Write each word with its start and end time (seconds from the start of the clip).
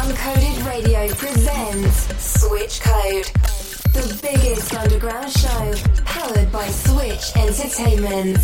Uncoded 0.00 0.66
Radio 0.66 1.06
presents 1.14 2.08
Switch 2.40 2.80
Code, 2.80 3.26
the 3.92 4.18
biggest 4.22 4.74
underground 4.74 5.30
show 5.30 5.74
powered 6.06 6.50
by 6.50 6.66
Switch 6.68 7.36
Entertainment. 7.36 8.38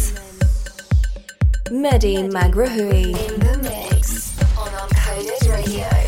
Mehdi 1.71 2.31
Maghraoui 2.31 3.07
in 3.07 3.41
the 3.41 3.59
mix 3.63 4.39
on 4.59 4.69
Uncoded 4.69 5.51
Radio. 5.51 6.06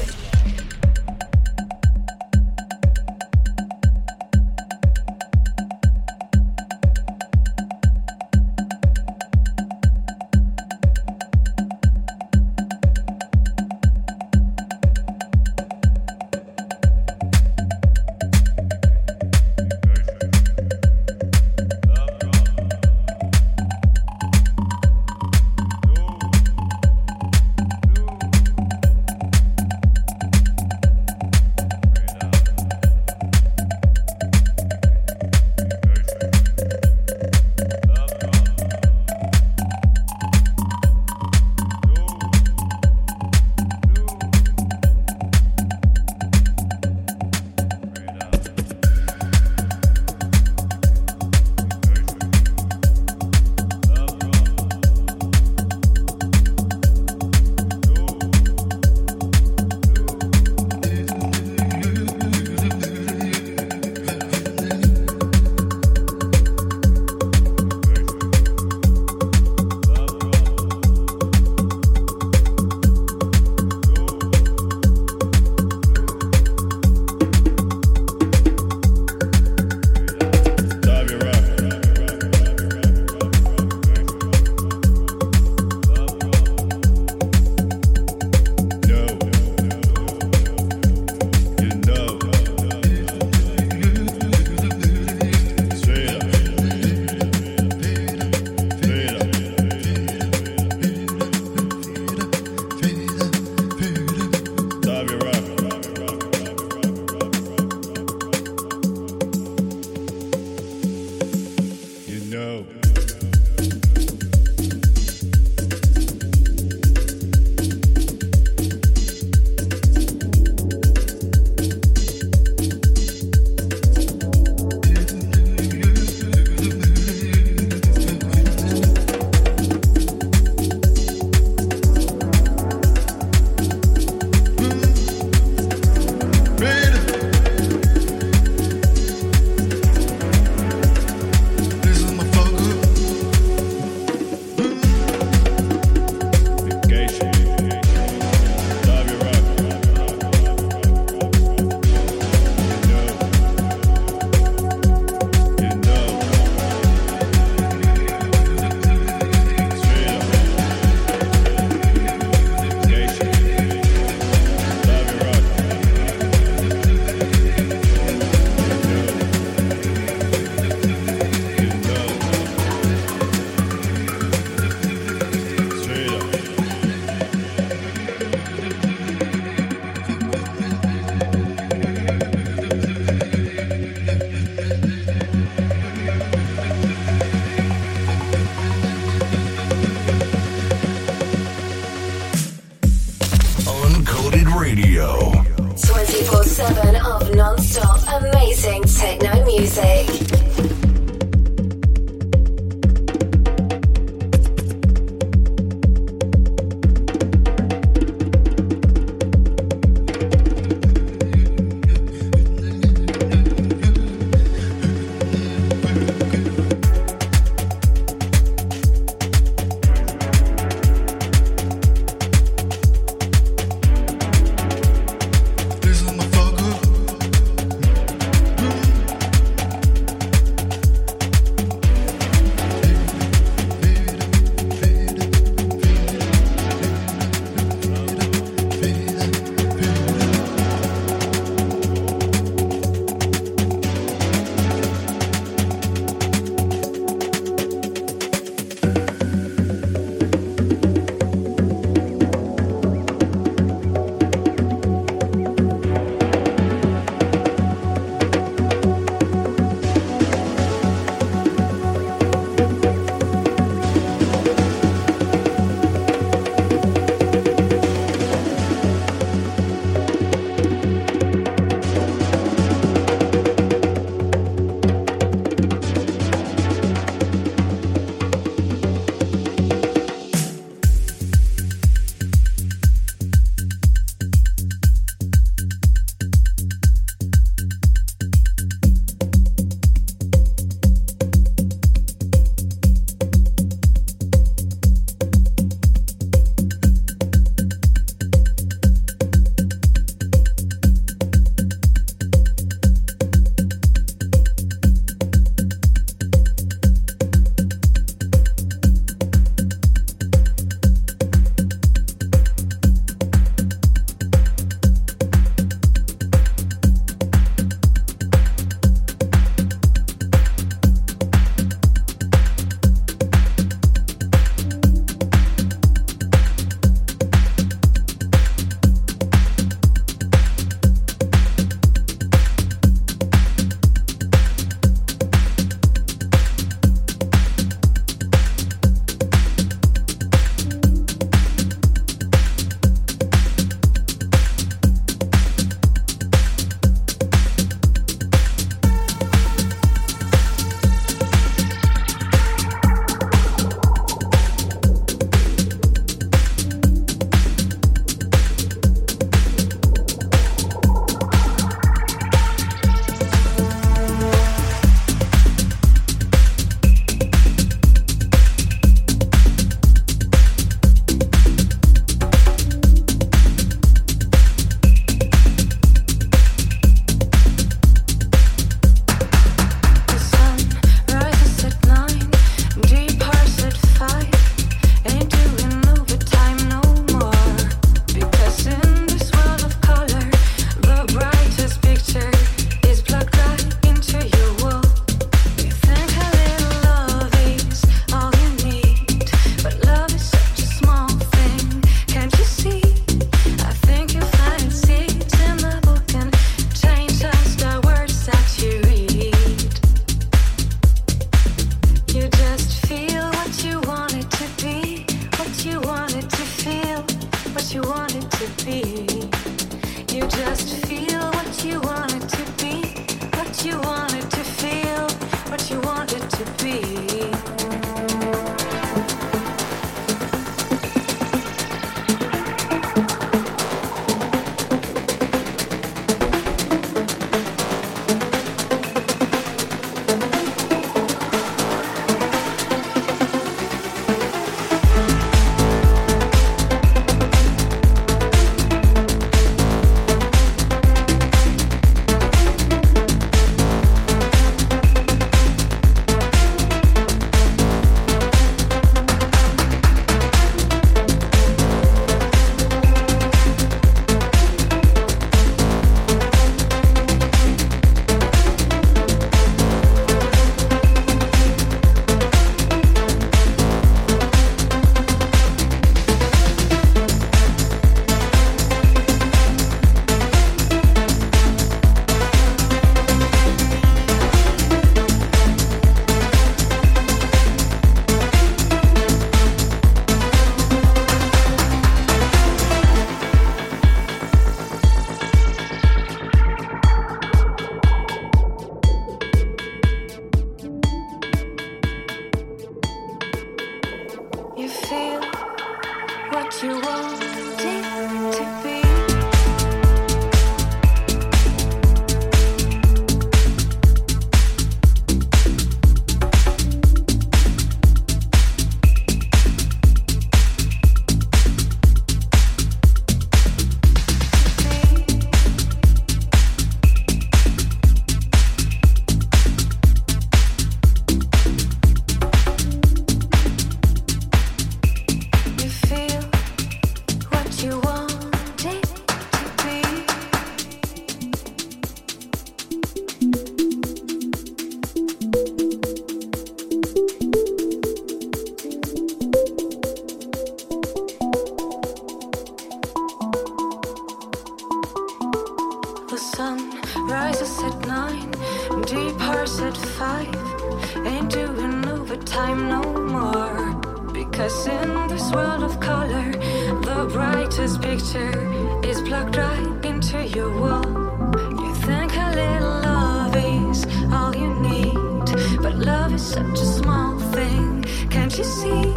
such 576.28 576.60
a 576.60 576.66
small 576.66 577.18
thing. 577.32 577.82
Can't 578.10 578.36
you 578.36 578.44
see? 578.44 578.92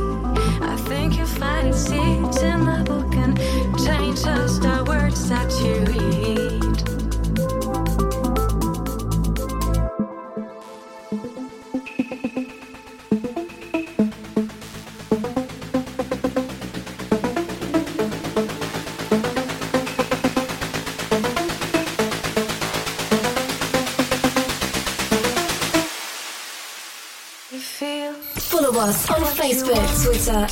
I 0.62 0.76
think 0.90 1.18
you're 1.18 1.26
fancy. 1.26 1.96
sick. 1.96 2.21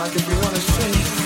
Like 0.00 0.16
if 0.16 0.26
you 0.26 0.34
want 0.36 0.54
to 0.54 0.60
sing. 0.62 1.19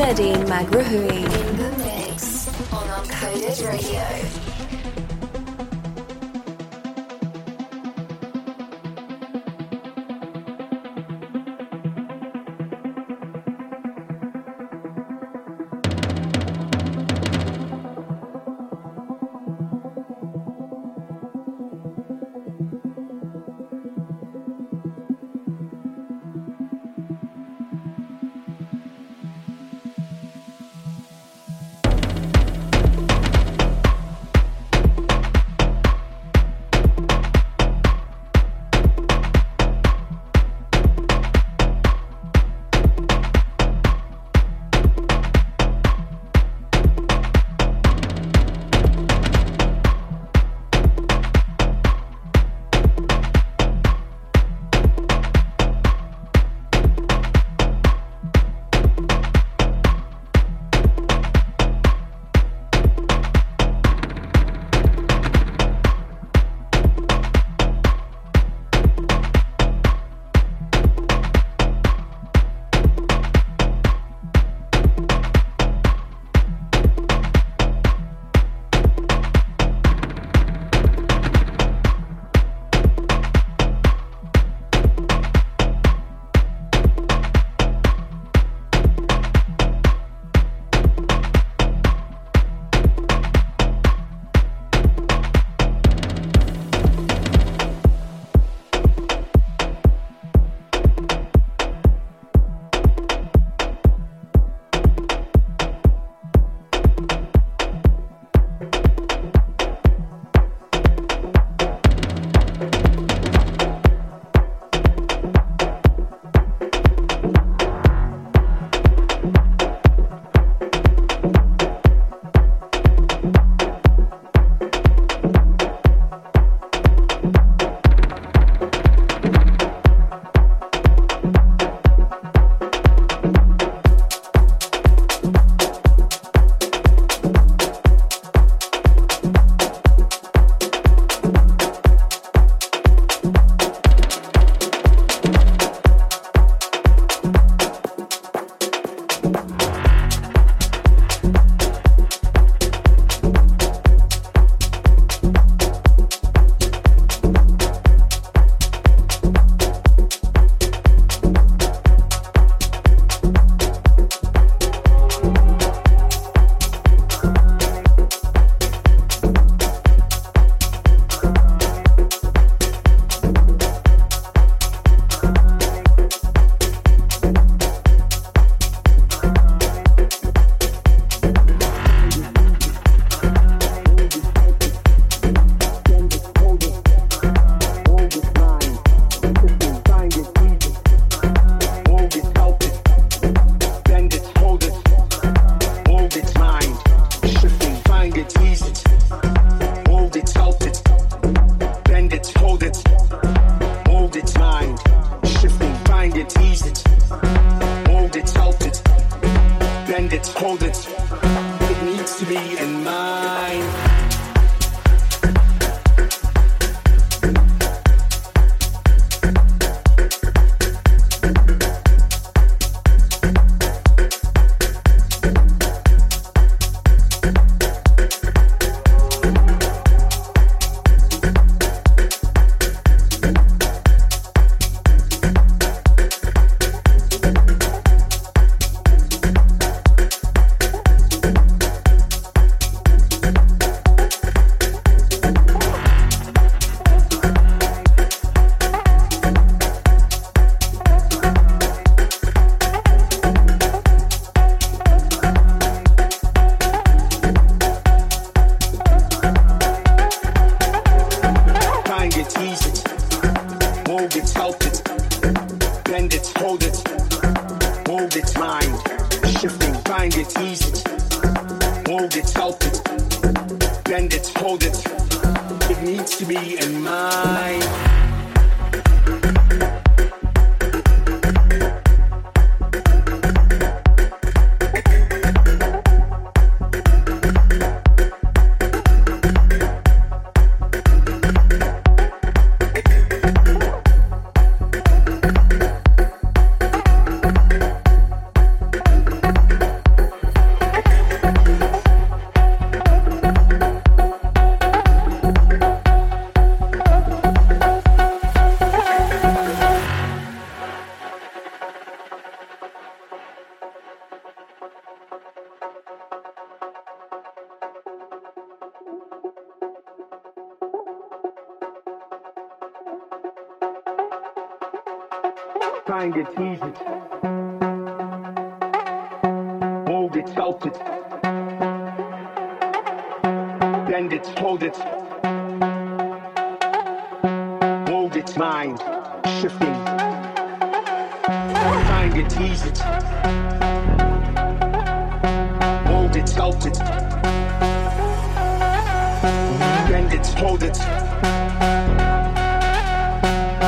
Mehdi 0.00 0.32
Maghraoui 0.48 1.10
in 1.12 1.56
the 1.58 1.70
mix 1.84 2.48
on 2.72 2.88
Uncoded 2.88 3.68
Radio. 3.68 4.39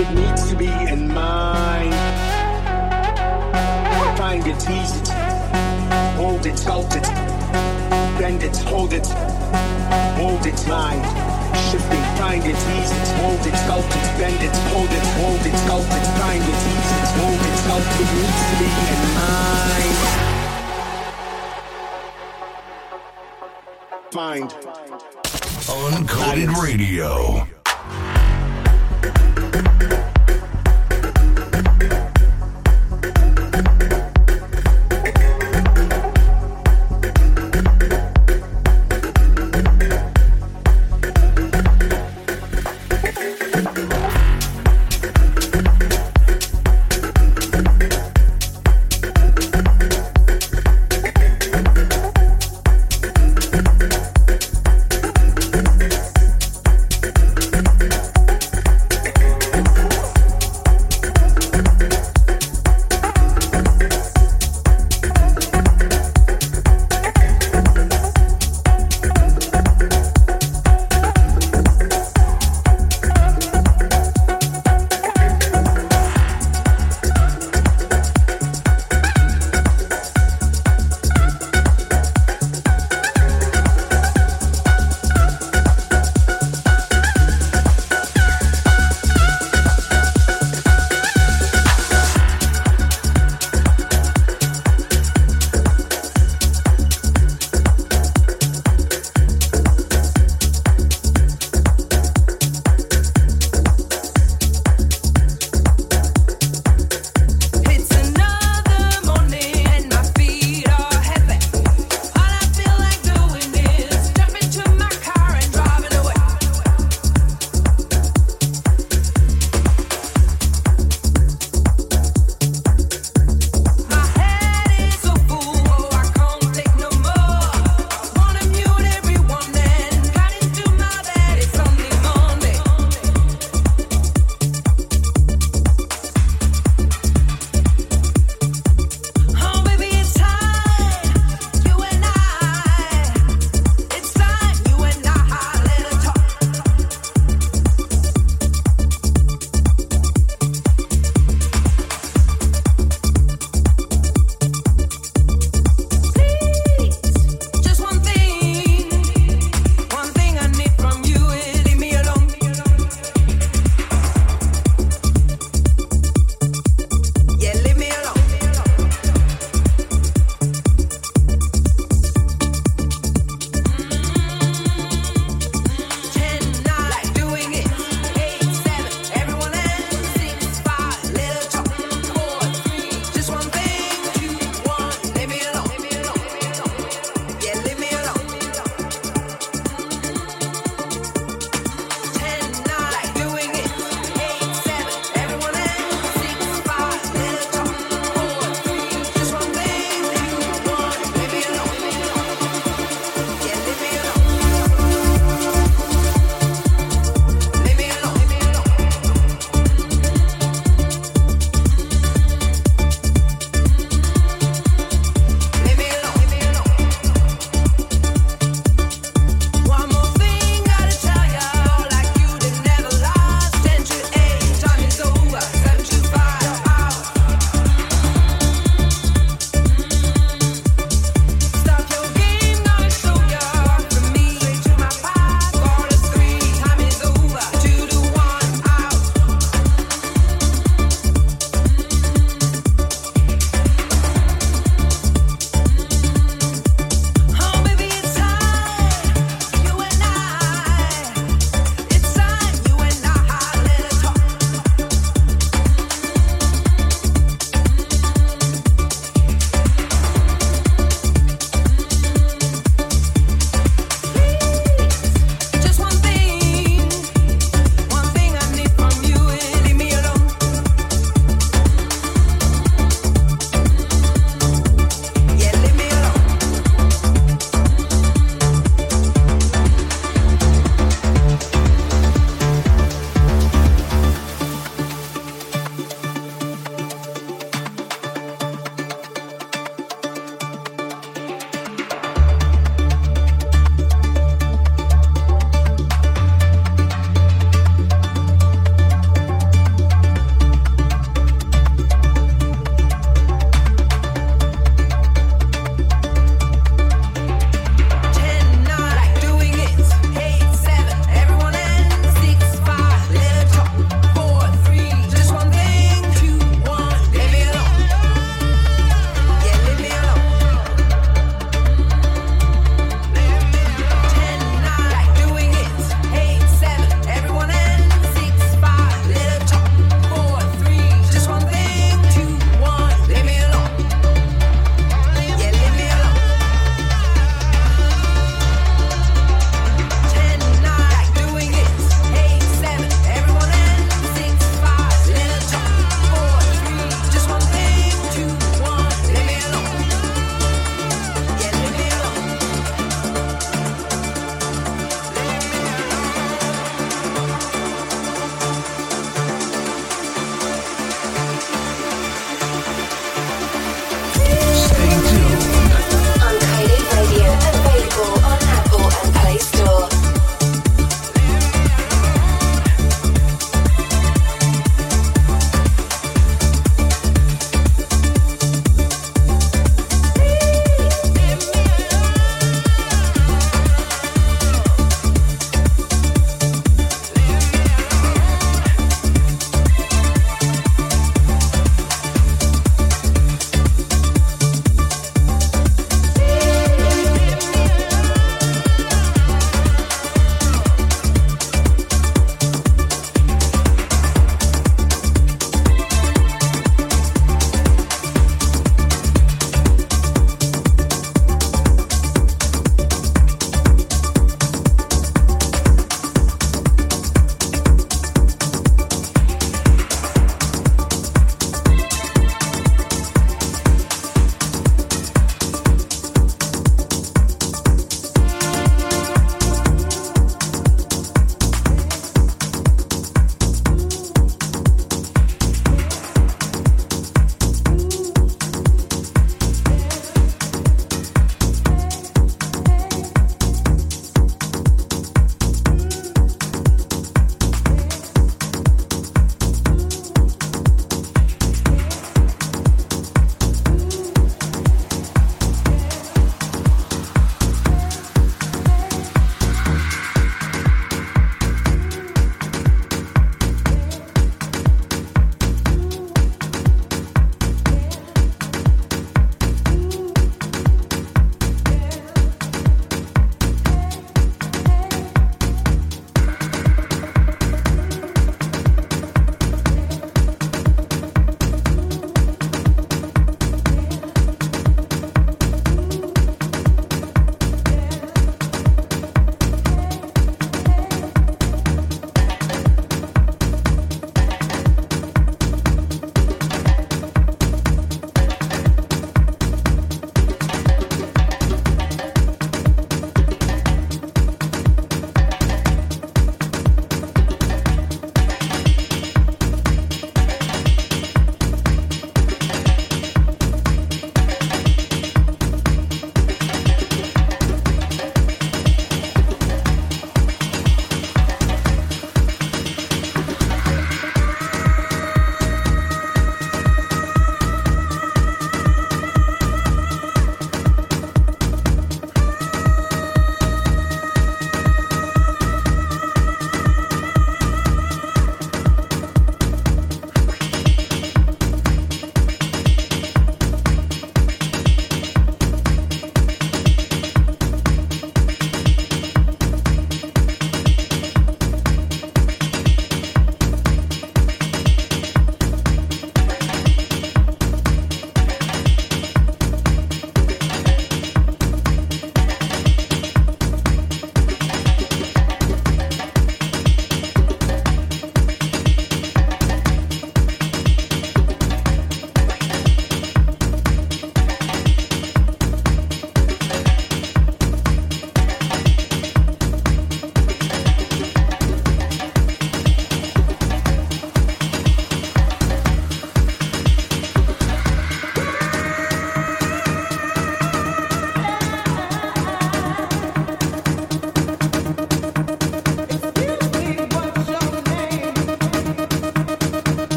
It 0.00 0.10
needs 0.14 0.48
to 0.48 0.56
be 0.56 0.64
in 0.64 1.12
mind. 1.12 1.94
Find 4.16 4.46
it, 4.46 4.58
tease 4.58 4.96
it. 4.96 5.08
Hold 6.16 6.46
it, 6.46 6.58
felt 6.58 6.96
it. 6.96 7.02
Bend 8.18 8.42
it, 8.42 8.56
hold 8.56 8.94
it. 8.94 9.06
Hold 10.16 10.46
it, 10.46 10.66
mind. 10.66 11.04
Shifting, 11.68 12.04
find 12.16 12.42
it, 12.42 12.56
tease 12.56 12.92
it. 12.96 13.08
Hold 13.20 13.44
it, 13.44 13.56
felt 13.68 13.84
it. 13.84 14.06
Bend 14.16 14.42
it, 14.42 14.56
hold 14.72 14.88
it. 14.88 15.04
Hold 15.20 15.44
it, 15.44 15.56
felt 15.68 15.84
it. 15.84 16.06
Find 16.16 16.42
it, 16.42 16.56
tease 16.64 16.92
it. 16.96 17.08
Hold 17.20 17.36
it, 17.36 17.60
it. 17.68 17.84
It 18.00 18.08
needs 18.16 18.40
to 18.48 18.56
be 18.56 18.68
in 18.88 19.00
mind. 19.20 19.98
Find. 24.10 24.48
Uncoded 25.68 26.50
Radio. 26.56 27.59